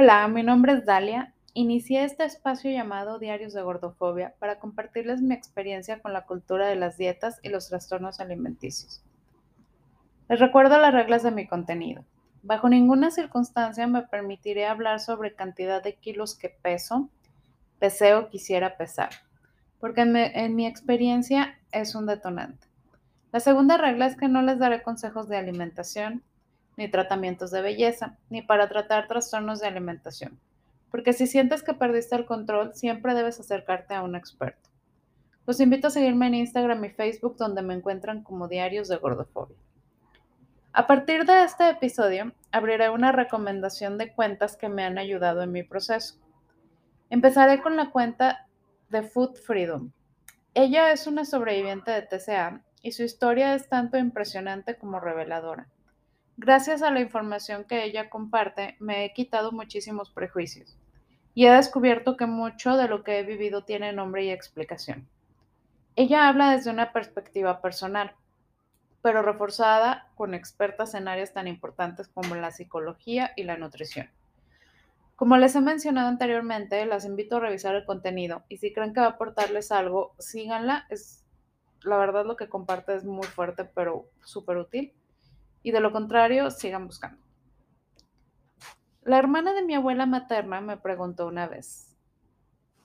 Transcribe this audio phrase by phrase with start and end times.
[0.00, 1.34] Hola, mi nombre es Dalia.
[1.54, 6.76] Inicié este espacio llamado Diarios de Gordofobia para compartirles mi experiencia con la cultura de
[6.76, 9.02] las dietas y los trastornos alimenticios.
[10.28, 12.04] Les recuerdo las reglas de mi contenido.
[12.44, 17.10] Bajo ninguna circunstancia me permitiré hablar sobre cantidad de kilos que peso,
[17.80, 19.10] pesé o quisiera pesar,
[19.80, 22.68] porque en mi experiencia es un detonante.
[23.32, 26.22] La segunda regla es que no les daré consejos de alimentación,
[26.78, 30.38] ni tratamientos de belleza, ni para tratar trastornos de alimentación.
[30.92, 34.70] Porque si sientes que perdiste el control, siempre debes acercarte a un experto.
[35.44, 39.56] Los invito a seguirme en Instagram y Facebook donde me encuentran como Diarios de Gordofobia.
[40.72, 45.50] A partir de este episodio, abriré una recomendación de cuentas que me han ayudado en
[45.50, 46.14] mi proceso.
[47.10, 48.46] Empezaré con la cuenta
[48.88, 49.90] de Food Freedom.
[50.54, 55.66] Ella es una sobreviviente de TCA y su historia es tanto impresionante como reveladora.
[56.40, 60.78] Gracias a la información que ella comparte, me he quitado muchísimos prejuicios
[61.34, 65.08] y he descubierto que mucho de lo que he vivido tiene nombre y explicación.
[65.96, 68.14] Ella habla desde una perspectiva personal,
[69.02, 74.08] pero reforzada con expertas en áreas tan importantes como la psicología y la nutrición.
[75.16, 79.00] Como les he mencionado anteriormente, las invito a revisar el contenido y si creen que
[79.00, 80.86] va a aportarles algo, síganla.
[80.88, 81.24] Es,
[81.82, 84.94] la verdad lo que comparte es muy fuerte, pero súper útil
[85.62, 87.20] y de lo contrario, sigan buscando.
[89.02, 91.96] La hermana de mi abuela materna me preguntó una vez,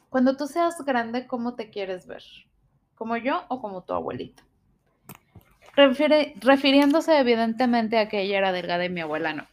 [0.09, 2.23] cuando tú seas grande, ¿cómo te quieres ver?
[2.95, 4.43] ¿Como yo o como tu abuelita?
[5.75, 9.47] refiriéndose evidentemente a que ella era delgada y mi abuela no.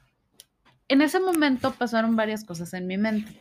[0.88, 3.40] En ese momento pasaron varias cosas en mi mente.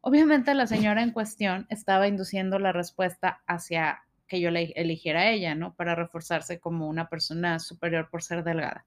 [0.00, 5.30] Obviamente la señora en cuestión estaba induciendo la respuesta hacia que yo le eligiera a
[5.30, 5.74] ella, ¿no?
[5.74, 8.84] Para reforzarse como una persona superior por ser delgada.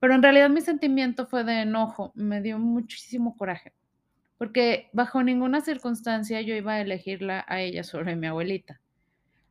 [0.00, 3.74] Pero en realidad mi sentimiento fue de enojo, me dio muchísimo coraje,
[4.38, 8.80] porque bajo ninguna circunstancia yo iba a elegirla a ella sobre mi abuelita.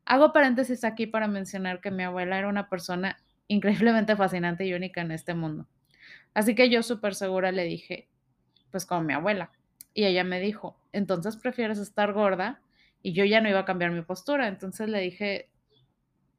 [0.05, 3.17] Hago paréntesis aquí para mencionar que mi abuela era una persona
[3.47, 5.67] increíblemente fascinante y única en este mundo.
[6.33, 8.09] Así que yo súper segura le dije,
[8.71, 9.51] pues como mi abuela.
[9.93, 12.61] Y ella me dijo, entonces prefieres estar gorda
[13.03, 14.47] y yo ya no iba a cambiar mi postura.
[14.47, 15.49] Entonces le dije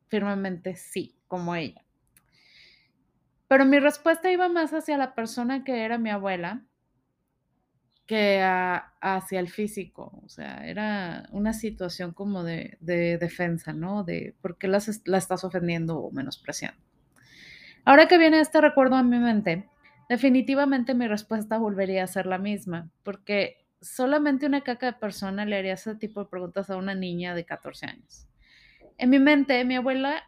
[0.09, 1.85] firmemente sí, como ella.
[3.51, 6.63] Pero mi respuesta iba más hacia la persona que era mi abuela
[8.07, 10.23] que hacia el físico.
[10.25, 14.05] O sea, era una situación como de, defensa, ¿no?
[14.05, 16.81] De por qué la estás ofendiendo o menospreciando.
[17.85, 19.69] Ahora que viene este recuerdo a mi mente,
[20.09, 25.57] definitivamente mi respuesta volvería a ser la misma, porque solamente una caca de persona le
[25.57, 28.29] haría ese tipo de preguntas a una niña de 14 años.
[28.97, 30.23] En mi mente, mi abuela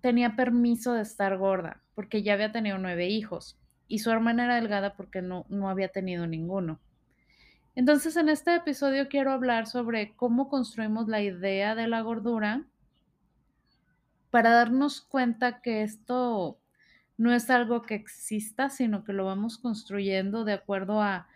[0.00, 4.54] tenía permiso de estar gorda, porque ya había tenido nueve hijos, y su hermana era
[4.54, 6.78] delgada porque no, no había tenido ninguno.
[7.74, 12.64] Entonces, en este episodio quiero hablar sobre cómo construimos la idea de la gordura
[14.30, 16.60] para darnos cuenta que esto
[17.16, 21.26] no es algo que exista, sino que lo vamos construyendo de acuerdo a,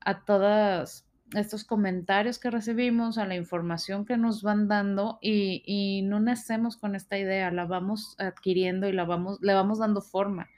[0.00, 6.20] a todas estos comentarios que recibimos, a la información que nos van dando y, no
[6.20, 10.48] nacemos con esta idea, la vamos adquiriendo y la vamos, le vamos dando forma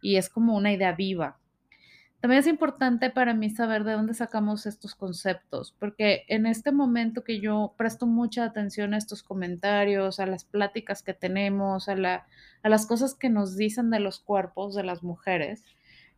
[0.00, 1.38] y es como una idea viva.
[2.20, 7.24] También es importante para mí saber de dónde sacamos estos conceptos, porque en este momento
[7.24, 12.26] que yo presto mucha atención a estos comentarios, a las pláticas que tenemos, a, la,
[12.62, 15.64] a las cosas que nos dicen de los cuerpos de las mujeres,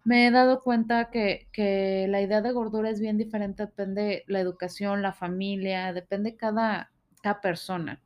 [0.04, 5.02] me he dado cuenta que, la idea de gordura es bien diferente, depende la educación,
[5.02, 6.92] la familia, depende cada,
[7.22, 8.02] cada persona.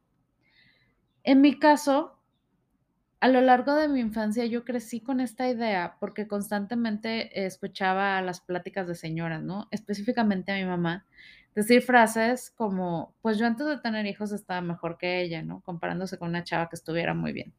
[1.24, 2.18] En mi caso,
[3.20, 8.40] a lo largo de mi infancia yo crecí con esta idea porque constantemente escuchaba las
[8.40, 9.66] pláticas de señoras, ¿no?
[9.72, 11.04] Específicamente a mi mamá,
[11.54, 15.60] decir frases como, pues yo antes de tener hijos estaba mejor que ella, ¿no?
[15.62, 17.52] Comparándose con una chava que estuviera muy bien.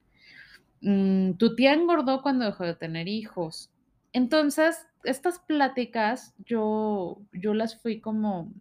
[0.81, 3.69] Mm, tu tía engordó cuando dejó de tener hijos.
[4.13, 8.51] Entonces, estas pláticas yo, yo las fui como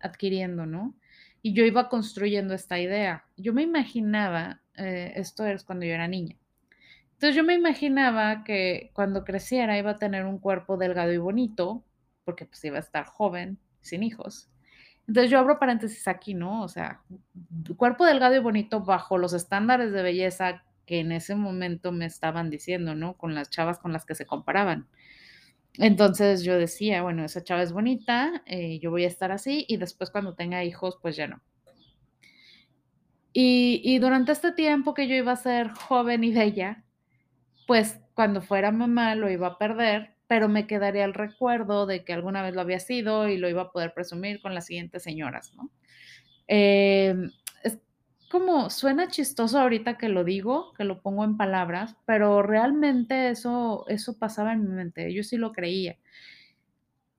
[0.00, 0.94] adquiriendo, ¿no?
[1.42, 3.24] Y yo iba construyendo esta idea.
[3.36, 6.36] Yo me imaginaba, eh, esto es cuando yo era niña.
[7.12, 11.84] Entonces yo me imaginaba que cuando creciera iba a tener un cuerpo delgado y bonito,
[12.24, 14.48] porque pues iba a estar joven, sin hijos.
[15.06, 16.62] Entonces yo abro paréntesis aquí, ¿no?
[16.62, 17.02] O sea,
[17.76, 22.50] cuerpo delgado y bonito bajo los estándares de belleza que en ese momento me estaban
[22.50, 23.16] diciendo, ¿no?
[23.16, 24.88] Con las chavas con las que se comparaban.
[25.74, 29.76] Entonces yo decía, bueno, esa chava es bonita, eh, yo voy a estar así y
[29.76, 31.40] después cuando tenga hijos, pues ya no.
[33.32, 36.82] Y, durante este tiempo que yo iba a ser joven y bella,
[37.68, 42.12] pues cuando fuera mamá lo iba a perder pero me quedaría el recuerdo de que
[42.12, 45.52] alguna vez lo había sido y lo iba a poder presumir con las siguientes señoras,
[45.54, 45.70] ¿no?
[46.46, 47.16] Es
[48.30, 53.84] como suena chistoso ahorita que lo digo, que lo pongo en palabras, pero realmente eso,
[53.88, 55.98] eso pasaba en mi mente, yo sí lo creía.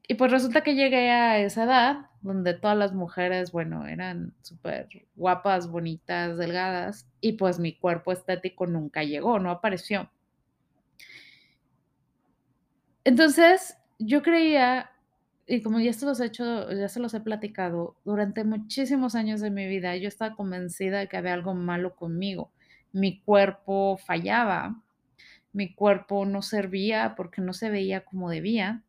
[0.08, 4.88] Y pues resulta que llegué a esa edad donde todas las mujeres, bueno, eran súper
[5.16, 10.10] guapas, bonitas, delgadas, y pues mi cuerpo estético nunca llegó, no apareció.
[13.04, 14.92] Entonces, yo creía,
[15.52, 19.42] y como ya se los he hecho, ya se los he platicado, durante muchísimos años
[19.42, 22.52] de mi vida yo estaba convencida de que había algo malo conmigo.
[22.94, 24.82] Mi cuerpo fallaba,
[25.52, 28.84] mi cuerpo no servía porque no se veía como debía.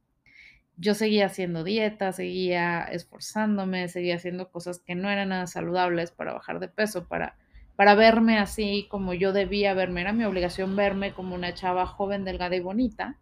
[0.77, 6.33] Yo seguía haciendo dieta, seguía esforzándome, seguía haciendo cosas que no eran nada saludables para
[6.33, 7.37] bajar de peso, para,
[7.75, 10.03] para verme así como yo debía verme.
[10.03, 13.19] Era mi obligación verme como una chava joven, delgada y bonita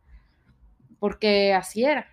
[1.01, 2.07] porque así era.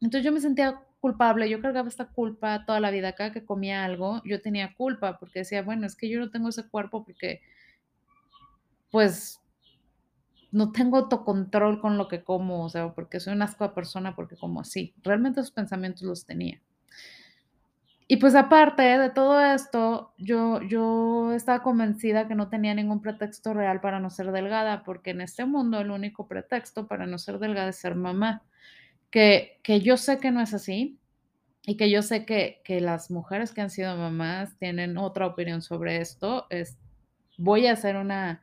[0.00, 3.84] Entonces yo me sentía culpable, yo cargaba esta culpa toda la vida, cada que comía
[3.84, 7.40] algo, yo tenía culpa porque decía, bueno, es que yo no tengo ese cuerpo porque,
[8.90, 9.40] pues,
[10.50, 14.36] no tengo autocontrol con lo que como, o sea, porque soy una asco persona, porque
[14.36, 14.94] como así.
[15.02, 16.60] Realmente esos pensamientos los tenía.
[18.10, 23.52] Y pues aparte de todo esto, yo, yo estaba convencida que no tenía ningún pretexto
[23.52, 27.38] real para no ser delgada, porque en este mundo el único pretexto para no ser
[27.38, 28.42] delgada es ser mamá.
[29.10, 30.98] Que, que yo sé que no es así
[31.66, 35.62] y que yo sé que, que las mujeres que han sido mamás tienen otra opinión
[35.62, 36.46] sobre esto.
[36.50, 36.78] Es,
[37.36, 38.42] voy a hacer una,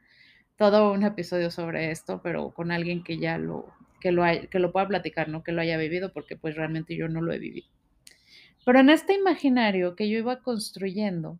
[0.58, 4.72] todo un episodio sobre esto, pero con alguien que ya lo, que lo, que lo
[4.72, 7.68] pueda platicar, no que lo haya vivido, porque pues realmente yo no lo he vivido.
[8.66, 11.40] Pero en este imaginario que yo iba construyendo,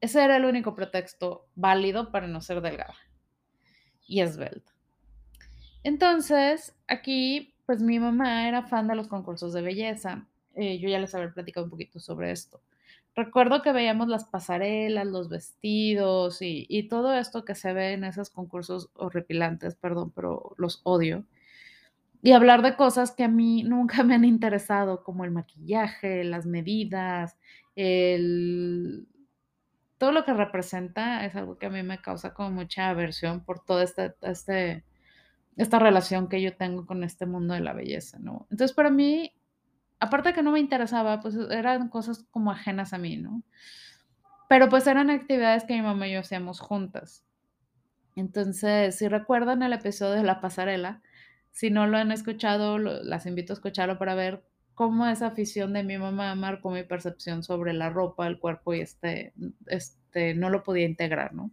[0.00, 2.96] ese era el único pretexto válido para no ser delgada
[4.06, 4.72] y esbelta.
[5.82, 10.26] Entonces, aquí, pues mi mamá era fan de los concursos de belleza.
[10.54, 12.60] Eh, yo ya les había platicado un poquito sobre esto.
[13.16, 18.30] Recuerdo que veíamos las pasarelas, los vestidos y, todo esto que se ve en esos
[18.30, 21.24] concursos horripilantes, perdón, pero los odio
[22.22, 26.46] y hablar de cosas que a mí nunca me han interesado, como el maquillaje, las
[26.46, 27.36] medidas,
[27.76, 29.06] el...
[29.98, 33.60] todo lo que representa es algo que a mí me causa como mucha aversión por
[33.60, 34.84] toda esta, este,
[35.56, 38.46] esta relación que yo tengo con este mundo de la belleza, ¿no?
[38.50, 39.32] Entonces, para mí,
[40.00, 43.42] aparte de que no me interesaba, pues eran cosas como ajenas a mí, ¿no?
[44.48, 47.24] Pero pues eran actividades que mi mamá y yo hacíamos juntas.
[48.16, 51.02] Entonces, si recuerdan el episodio de la pasarela,
[51.50, 55.84] si no lo han escuchado, las invito a escucharlo para ver cómo esa afición de
[55.84, 59.32] mi mamá marcó mi percepción sobre la ropa, el cuerpo y este,
[59.66, 61.50] este, no lo podía integrar, ¿no?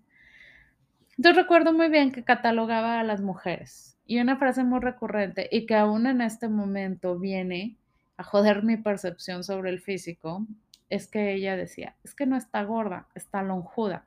[1.18, 5.66] Entonces recuerdo muy bien que catalogaba a las mujeres y una frase muy recurrente y
[5.66, 7.78] que aún en este momento viene
[8.18, 10.46] a joder mi percepción sobre el físico,
[10.90, 14.06] es que ella decía, es que no está gorda, está lonjuda.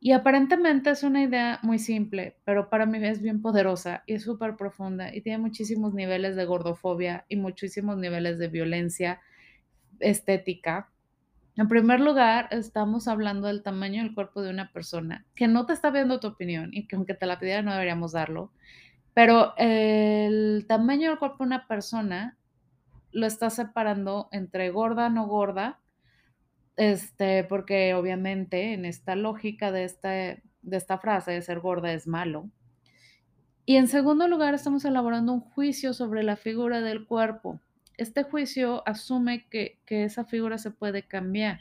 [0.00, 4.22] Y aparentemente es una idea muy simple, pero para mí es bien poderosa y es
[4.22, 9.20] súper profunda y tiene muchísimos niveles de gordofobia y muchísimos niveles de violencia
[9.98, 10.88] estética.
[11.58, 15.72] En primer lugar, estamos hablando del tamaño del cuerpo de una persona que no te
[15.72, 18.52] está viendo tu opinión y que aunque te la pidiera no deberíamos darlo,
[19.12, 22.38] pero el tamaño del cuerpo de una persona
[23.10, 25.80] lo está separando entre gorda, no gorda,
[26.76, 32.06] este, porque obviamente en esta lógica de esta, de esta frase de ser gorda es
[32.06, 32.48] malo.
[33.66, 37.60] Y en segundo lugar, estamos elaborando un juicio sobre la figura del cuerpo.
[37.98, 41.60] Este juicio asume que, que esa figura se puede cambiar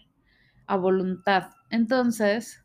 [0.65, 1.49] a voluntad.
[1.69, 2.63] Entonces,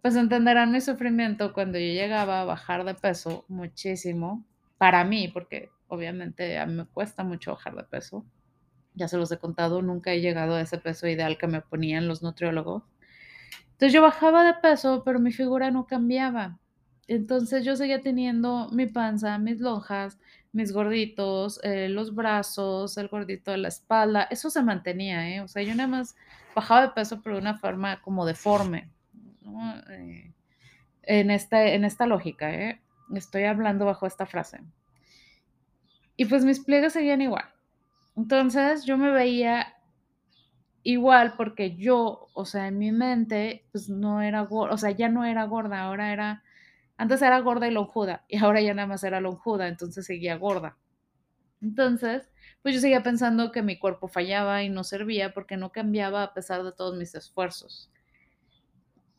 [0.00, 4.46] pues entenderán mi sufrimiento cuando yo llegaba a bajar de peso muchísimo,
[4.78, 8.24] para mí, porque obviamente a mí me cuesta mucho bajar de peso
[8.98, 12.08] ya se los he contado, nunca he llegado a ese peso ideal que me ponían
[12.08, 12.82] los nutriólogos.
[13.72, 16.58] Entonces yo bajaba de peso, pero mi figura no cambiaba.
[17.06, 20.18] Entonces yo seguía teniendo mi panza, mis lonjas,
[20.52, 25.40] mis gorditos, eh, los brazos, el gordito de la espalda, eso se mantenía, ¿eh?
[25.40, 26.16] O sea, yo nada más
[26.54, 28.90] bajaba de peso, pero de una forma como deforme.
[29.90, 30.32] Eh,
[31.02, 32.80] en, este, en esta lógica, ¿eh?
[33.14, 34.60] Estoy hablando bajo esta frase.
[36.16, 37.44] Y pues mis pliegues seguían igual.
[38.16, 39.74] Entonces yo me veía
[40.82, 45.08] igual porque yo, o sea, en mi mente, pues no era gorda, o sea, ya
[45.08, 46.42] no era gorda, ahora era,
[46.98, 50.76] antes era gorda y lonjuda, y ahora ya nada más era lonjuda, entonces seguía gorda.
[51.62, 52.28] Entonces,
[52.62, 56.34] pues yo seguía pensando que mi cuerpo fallaba y no servía porque no cambiaba a
[56.34, 57.90] pesar de todos mis esfuerzos.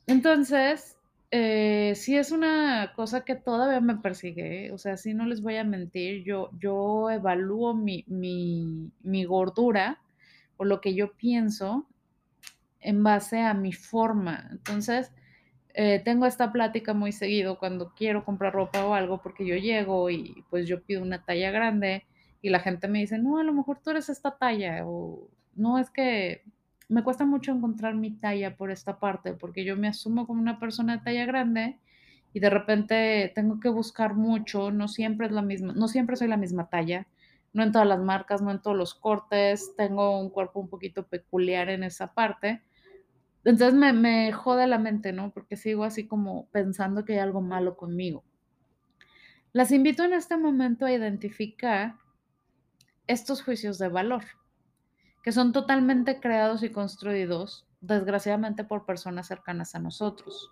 [0.08, 0.98] Entonces,
[1.32, 5.58] eh, sí es una cosa que todavía me persigue, o sea, sí no les voy
[5.58, 10.02] a mentir, yo, yo evalúo mi, mi, mi gordura
[10.58, 11.88] o lo que yo pienso
[12.80, 14.48] en base a mi forma.
[14.52, 15.12] Entonces,
[15.74, 20.10] eh, tengo esta plática muy seguido cuando quiero comprar ropa o algo, porque yo llego
[20.10, 22.06] y pues yo pido una talla grande
[22.42, 25.78] y la gente me dice, no, a lo mejor tú eres esta talla, o no,
[25.78, 26.44] es que
[26.88, 30.60] me cuesta mucho encontrar mi talla por esta parte, porque yo me asumo como una
[30.60, 31.78] persona de talla grande
[32.34, 36.28] y de repente tengo que buscar mucho, no siempre es la misma, no siempre soy
[36.28, 37.08] la misma talla,
[37.54, 41.08] no en todas las marcas, no en todos los cortes, tengo un cuerpo un poquito
[41.08, 42.62] peculiar en esa parte.
[43.46, 45.32] Entonces me, me jode la mente, ¿no?
[45.32, 48.24] Porque sigo así como pensando que hay algo malo conmigo.
[49.52, 51.96] Las invito en este momento a identificar
[53.08, 54.24] estos juicios de valor,
[55.24, 60.52] que son totalmente creados y construidos, desgraciadamente, por personas cercanas a nosotros.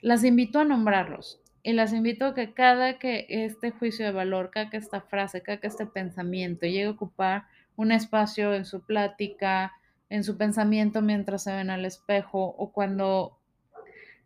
[0.00, 4.50] Las invito a nombrarlos y las invito a que cada que este juicio de valor,
[4.50, 8.82] cada que esta frase, cada que este pensamiento llegue a ocupar un espacio en su
[8.82, 9.72] plática,
[10.12, 13.38] en su pensamiento mientras se ven al espejo o cuando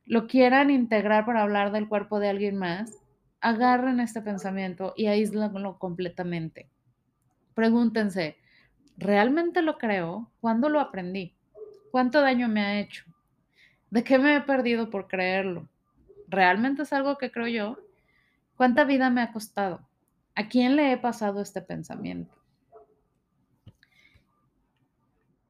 [0.05, 2.99] lo quieran integrar para hablar del cuerpo de alguien más,
[3.41, 6.69] agarren este pensamiento y aíslanlo completamente.
[7.55, 8.37] Pregúntense,
[8.97, 10.33] ¿realmente lo creo?
[10.41, 11.37] ¿Cuándo lo aprendí?
[11.93, 13.05] ¿Cuánto daño me ha hecho?
[13.91, 15.69] ¿De qué me he perdido por creerlo?
[16.27, 17.79] ¿Realmente es algo que creo yo?
[18.57, 19.89] ¿Cuánta vida me ha costado?
[20.35, 22.35] ¿A quién le he pasado este pensamiento?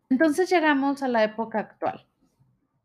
[0.08, 2.06] Entonces llegamos a la época actual.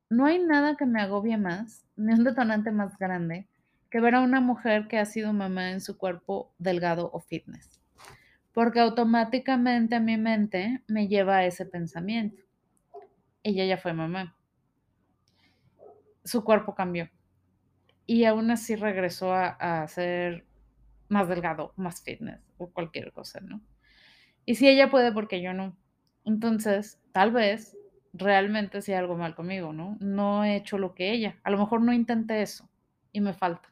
[0.09, 3.47] No hay nada que me agobie más, ni un detonante más grande,
[3.89, 7.81] que ver a una mujer que ha sido mamá en su cuerpo delgado o fitness.
[8.53, 12.41] Porque automáticamente mi mente me lleva a ese pensamiento.
[13.43, 14.35] Ella ya fue mamá.
[16.23, 17.09] Su cuerpo cambió.
[18.05, 20.45] Y aún así regresó a, a ser
[21.07, 23.61] más delgado, más fitness o cualquier cosa, ¿no?
[24.45, 25.77] Y si ella puede, porque yo no.
[26.25, 27.77] Entonces, tal vez
[28.13, 29.97] realmente sea algo mal conmigo, ¿no?
[29.99, 31.39] No he hecho lo que ella.
[31.43, 32.69] A lo mejor no intenté eso
[33.11, 33.69] y me falta.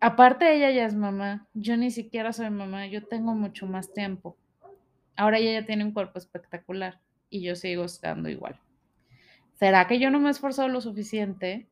[0.00, 1.48] Aparte, ella ya es mamá.
[1.54, 2.86] Yo ni siquiera soy mamá.
[2.86, 4.36] Yo tengo mucho más tiempo.
[5.16, 7.00] Ahora ella ya tiene un cuerpo espectacular
[7.30, 8.60] y yo sigo estando igual.
[9.54, 11.66] ¿Será que yo no me he esforzado lo suficiente?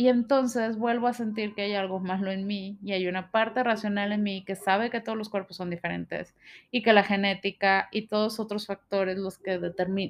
[0.00, 3.64] Y entonces vuelvo a sentir que hay algo malo en mí y hay una parte
[3.64, 6.36] racional en mí que sabe que todos los cuerpos son diferentes
[6.70, 9.58] y que la genética y todos otros factores los que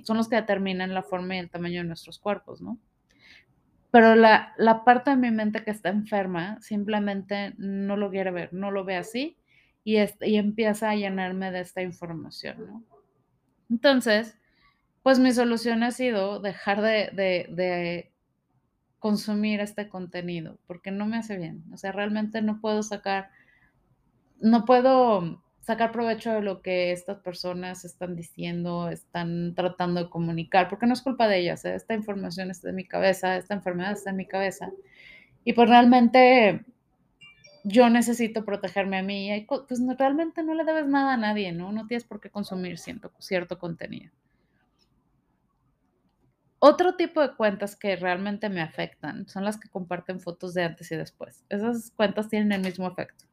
[0.05, 2.79] son los que determinan la forma y el tamaño de nuestros cuerpos, ¿no?
[3.91, 8.53] Pero la, la parte de mi mente que está enferma simplemente no lo quiere ver,
[8.53, 9.39] no lo ve así
[9.85, 12.85] y, y empieza a llenarme de esta información, ¿no?
[13.71, 14.37] Entonces,
[15.03, 18.13] pues mi solución ha sido dejar de, de, de
[18.99, 21.65] consumir este contenido, porque no me hace bien.
[21.73, 23.31] O sea, realmente no puedo sacar,
[24.41, 30.69] no puedo sacar provecho de lo que estas personas están diciendo, están tratando de comunicar,
[30.69, 31.75] porque no es culpa de ellas, ¿eh?
[31.75, 34.71] esta información está en mi cabeza, esta enfermedad está en mi cabeza.
[35.45, 36.65] Y pues realmente
[37.65, 41.71] yo necesito protegerme a mí, y pues realmente no le debes nada a nadie, ¿no?
[41.71, 44.11] No tienes por qué consumir cierto, cierto contenido.
[46.61, 50.91] Otro tipo de cuentas que realmente me afectan son las que comparten fotos de antes
[50.91, 51.45] y después.
[51.49, 53.27] Esas cuentas tienen el mismo efecto.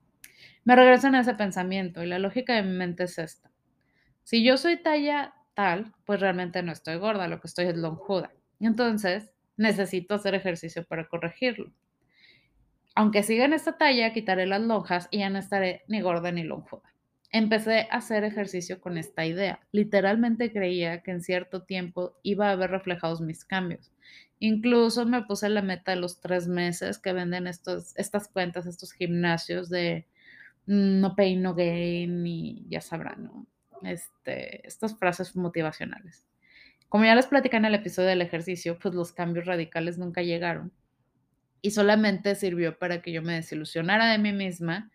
[0.64, 3.52] Me regresan a ese pensamiento y la lógica de mi mente es esta.
[4.24, 8.32] Si yo soy talla tal, pues realmente no estoy gorda, lo que estoy es lonjuda.
[8.60, 11.72] Entonces, necesito hacer ejercicio para corregirlo.
[12.94, 16.44] Aunque siga en esta talla, quitaré las lonjas y ya no estaré ni gorda ni
[16.44, 16.95] lonjuda
[17.32, 19.60] empecé a hacer ejercicio con esta idea.
[19.72, 23.92] Literalmente creía que en cierto tiempo iba a ver reflejados mis cambios.
[24.40, 28.92] Incluso me puse la meta de los tres meses que venden estos, estas cuentas, estos
[28.92, 30.08] gimnasios de
[30.68, 33.48] mm, no pain, no gain y ya sabrán, ¿no?
[33.84, 36.26] Este, estas frases motivacionales.
[36.90, 40.72] Como ya les platicé en el episodio del ejercicio, pues los cambios radicales nunca llegaron
[41.62, 44.92] y solamente sirvió para que yo me desilusionara de mí misma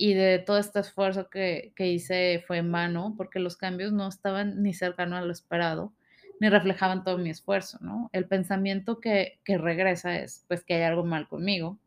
[0.00, 4.62] y de todo este esfuerzo que, hice fue en vano, porque los cambios no estaban
[4.62, 5.92] ni cercanos a lo esperado,
[6.40, 8.08] ni reflejaban todo mi esfuerzo, ¿no?
[8.12, 11.78] El pensamiento que, regresa es, pues, que hay algo mal conmigo,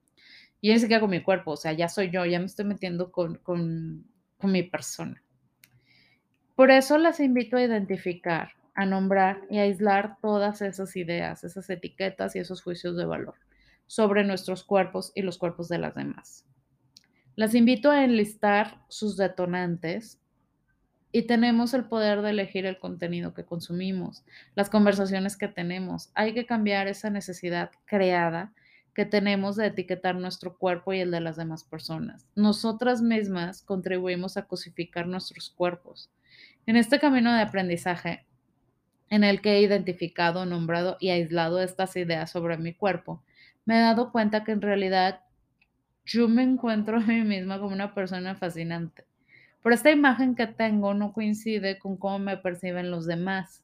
[0.59, 3.11] y ni siquiera con mi cuerpo, o sea, ya soy yo, ya me estoy metiendo
[3.11, 4.05] con, con
[4.43, 5.23] mi persona.
[6.55, 11.69] Por eso las invito a identificar, a nombrar y a aislar todas esas ideas, esas
[11.69, 13.35] etiquetas y esos juicios de valor
[13.87, 16.45] sobre nuestros cuerpos y los cuerpos de las demás.
[17.41, 20.21] Las invito a enlistar sus detonantes
[21.11, 26.11] Y tenemos el poder de elegir el contenido que consumimos, las conversaciones que tenemos.
[26.13, 28.53] Hay que cambiar esa necesidad creada
[28.93, 32.27] que tenemos de etiquetar nuestro cuerpo y el de las demás personas.
[32.35, 36.11] Nosotras mismas contribuimos a cosificar nuestros cuerpos.
[36.67, 38.27] En este camino de aprendizaje,
[39.09, 43.23] en el que he identificado, nombrado y aislado estas ideas sobre mi cuerpo,
[43.65, 45.21] me he dado cuenta que en realidad
[46.05, 49.05] yo me encuentro a mí misma como una persona fascinante.
[49.63, 53.63] Pero esta imagen que tengo no coincide con cómo me perciben los demás.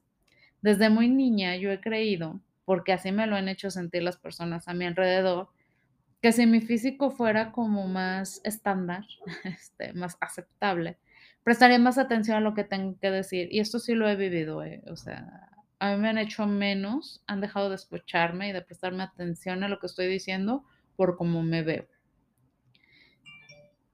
[0.61, 4.67] Desde muy niña yo he creído, porque así me lo han hecho sentir las personas
[4.67, 5.49] a mi alrededor,
[6.21, 9.05] que si mi físico fuera como más estándar,
[9.43, 10.97] este, más aceptable,
[11.43, 13.47] prestaría más atención a lo que tengo que decir.
[13.51, 17.23] Y esto sí lo he vivido, eh, o sea, a mí me han hecho menos,
[17.27, 20.63] han dejado de escucharme y de prestarme atención a lo que estoy diciendo
[20.95, 21.87] por cómo me veo.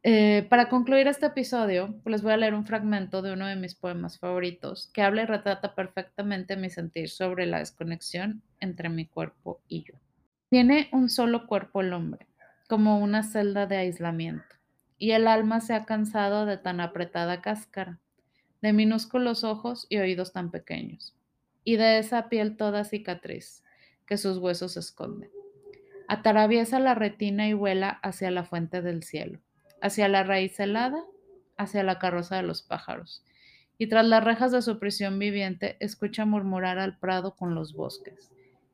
[0.06, 3.56] Eh, para concluir este episodio, pues les voy a leer un fragmento de uno de
[3.56, 9.06] mis poemas favoritos que habla y retrata perfectamente mi sentir sobre la desconexión entre mi
[9.06, 9.94] cuerpo y yo.
[10.50, 12.28] Tiene un solo cuerpo el hombre,
[12.68, 14.58] como una celda de aislamiento,
[14.98, 18.02] y el alma se ha cansado de tan apretada cáscara,
[18.62, 21.16] de minúsculos ojos y oídos tan pequeños,
[21.64, 23.64] y de esa piel toda cicatriz
[24.06, 25.32] que sus huesos esconden.
[26.10, 29.40] Atraviesa la retina y vuela hacia la fuente del cielo
[29.84, 31.04] hacia la raíz helada,
[31.58, 33.22] hacia la carroza de los pájaros.
[33.78, 38.32] Y tras las rejas de su prisión viviente, escucha murmurar al prado con los bosques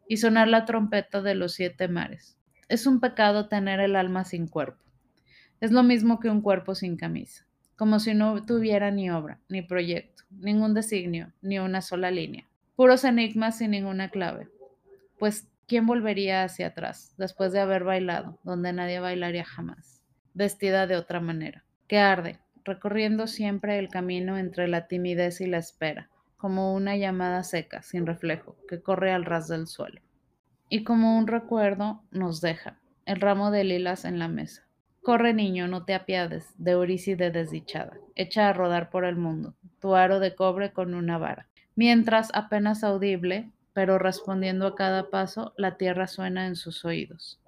[0.08, 2.38] y sonar la trompeta de los siete mares.
[2.68, 4.84] Es un pecado tener el alma sin cuerpo.
[5.60, 9.63] Es lo mismo que un cuerpo sin camisa, como si no tuviera ni obra, ni
[9.63, 12.46] proyecto, ningún designio, ni una sola línea.
[12.75, 14.48] Puros enigmas sin ninguna clave.
[15.18, 19.99] Pues, ¿quién volvería hacia atrás después de haber bailado, donde nadie bailaría jamás?
[20.39, 25.58] Vestida de otra manera, que arde, recorriendo siempre el camino entre la timidez y la
[25.58, 30.00] espera, como una llamada seca, sin reflejo, que corre al ras del suelo.
[30.69, 34.65] Y como un recuerdo nos deja el ramo de lilas en la mesa.
[35.02, 39.95] Corre niño, no te apiades, de de desdichada, echa a rodar por el mundo, tu
[39.95, 41.49] aro de cobre con una vara.
[41.75, 47.41] Mientras, apenas audible, pero respondiendo a cada paso, la tierra suena en sus oídos,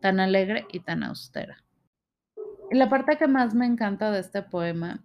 [0.00, 1.62] tan alegre y tan austera.
[2.70, 5.02] La parte que más me encanta de este poema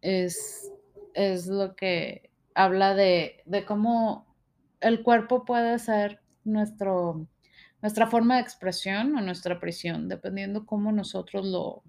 [0.00, 0.72] es,
[1.14, 4.26] es lo que habla de, de, cómo
[4.80, 7.26] el cuerpo puede ser nuestro,
[7.82, 11.82] nuestra forma de expresión o nuestra prisión, dependiendo cómo nosotros lo,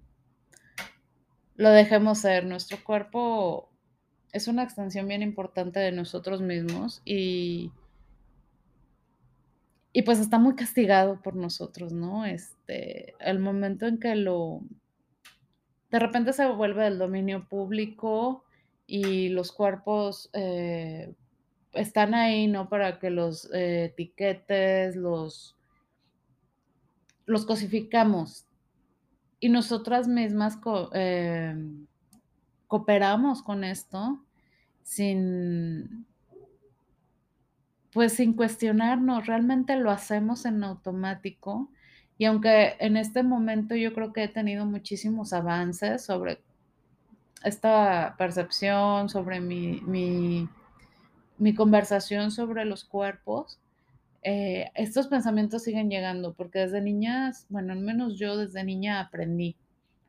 [1.56, 2.44] lo dejemos ser.
[2.44, 3.70] Nuestro cuerpo
[4.32, 7.72] es una extensión bien importante de nosotros mismos y,
[9.92, 12.26] y pues está muy castigado por nosotros, ¿no?
[12.26, 14.60] Este, el momento en que lo
[15.92, 18.44] de repente se vuelve el dominio público
[18.86, 21.14] y los cuerpos eh,
[21.74, 22.70] están ahí, ¿no?
[22.70, 25.54] Para que los eh, etiquetes, los,
[27.26, 28.46] los cosificamos.
[29.38, 30.58] Y nosotras mismas
[30.92, 31.86] em,
[32.68, 34.24] cooperamos con esto
[34.82, 36.06] sin,
[37.92, 41.70] pues sin cuestionarnos, realmente lo hacemos en automático
[42.22, 46.38] y aunque en este momento yo creo que he tenido muchísimos avances sobre
[47.42, 49.80] esta percepción, sobre mi,
[51.36, 53.58] mi, conversación sobre los cuerpos,
[54.22, 59.56] eh, estos pensamientos siguen llegando, porque desde niñas, bueno, al menos yo desde niña aprendí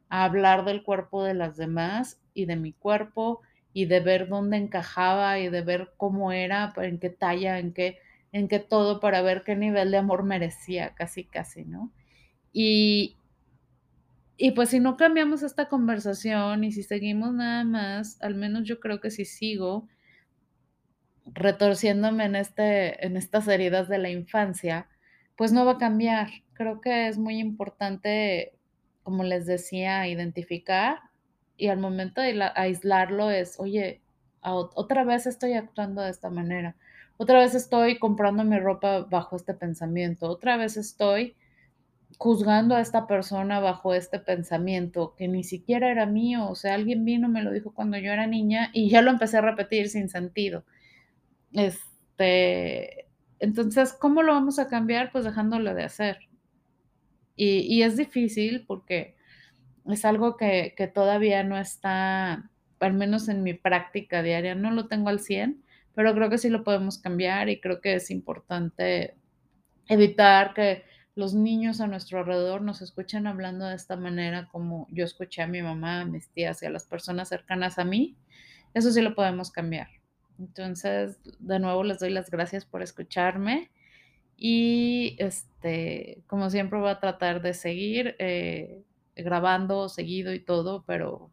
[0.08, 3.42] a hablar del cuerpo de las demás y de mi cuerpo
[3.74, 7.98] y de ver dónde encajaba y de ver cómo era, en qué talla, en qué,
[8.32, 11.92] en qué todo, para ver qué nivel de amor merecía, casi, casi, ¿no?
[12.54, 13.18] Y,
[14.38, 18.80] y pues si no cambiamos esta conversación y si seguimos nada más, al menos yo
[18.80, 19.88] creo que si sigo
[21.26, 24.88] retorciéndome en, este, en estas heridas de la infancia,
[25.36, 26.30] pues no va a cambiar.
[26.54, 28.54] Creo que es muy importante,
[29.04, 31.00] como les decía, identificar
[31.58, 34.02] y al momento de aislarlo es, oye,
[34.42, 36.76] otra vez estoy actuando de esta manera,
[37.18, 41.36] otra vez estoy comprando mi ropa bajo este pensamiento, otra vez estoy
[42.18, 47.06] juzgando a esta persona bajo este pensamiento que ni siquiera era mío, o sea, alguien
[47.06, 50.10] vino, me lo dijo cuando yo era niña y ya lo empecé a repetir sin
[50.10, 50.64] sentido.
[51.54, 53.08] Este,
[53.40, 55.12] entonces, ¿cómo lo vamos a cambiar?
[55.12, 56.20] Pues dejándolo de hacer.
[57.36, 59.16] Y, es difícil porque
[59.88, 64.88] es algo que, que, todavía no está, al menos en mi práctica diaria, no lo
[64.88, 65.64] tengo al 100,
[65.96, 69.16] pero creo que sí lo podemos cambiar y creo que es importante
[69.88, 70.84] evitar que
[71.16, 75.48] los niños a nuestro alrededor nos escuchan hablando de esta manera como yo escuché a
[75.48, 78.16] mi mamá, a mis tías y a las personas cercanas a mí.
[78.74, 79.88] eso sí lo podemos cambiar.
[80.40, 83.70] Entonces, de nuevo les doy las gracias por escucharme
[84.38, 88.82] y este, como siempre voy a tratar de seguir eh,
[89.16, 91.30] grabando seguido y todo, pero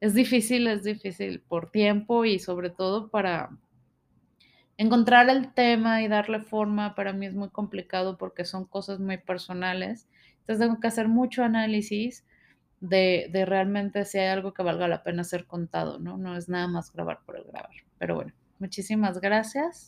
[0.00, 3.50] es difícil, es difícil por tiempo y sobre todo para
[4.78, 9.18] encontrar el tema y darle forma para mí es muy complicado porque son cosas muy
[9.18, 10.08] personales.
[10.40, 12.24] Entonces tengo que hacer mucho análisis
[12.80, 16.18] de, de, realmente si hay algo que valga la pena ser contado, ¿no?
[16.18, 17.70] No es nada más grabar por el grabar.
[17.98, 19.84] Pero bueno, muchísimas gracias